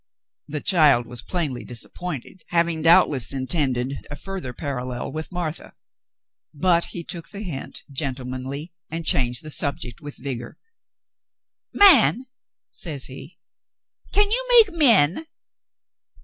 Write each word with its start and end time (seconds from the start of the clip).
The 0.47 0.61
child 0.61 1.05
was 1.05 1.21
plainly 1.21 1.63
disappointed, 1.63 2.41
having 2.47 2.81
doubt 2.81 3.07
less 3.07 3.31
intended 3.31 4.03
a 4.09 4.15
further 4.15 4.51
parallel 4.51 5.11
with 5.11 5.31
Martha. 5.31 5.73
But 6.55 6.85
he 6.85 7.03
took 7.03 7.29
the 7.29 7.41
hint 7.43 7.83
gentlemanly, 7.91 8.73
and 8.89 9.05
changed 9.05 9.43
the 9.43 9.51
sub 9.51 9.77
ject 9.77 10.01
with 10.01 10.17
vigor. 10.17 10.57
"Man," 11.71 12.25
says 12.71 13.05
he, 13.05 13.37
"can 14.11 14.31
you 14.31 14.47
make 14.57 14.75
men?" 14.75 15.27